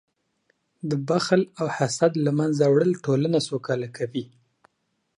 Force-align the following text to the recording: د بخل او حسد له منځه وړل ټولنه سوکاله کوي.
د 0.89 0.91
بخل 1.07 1.41
او 1.59 1.65
حسد 1.77 2.11
له 2.25 2.31
منځه 2.39 2.63
وړل 2.67 2.91
ټولنه 3.05 3.37
سوکاله 3.49 3.87
کوي. 3.97 4.25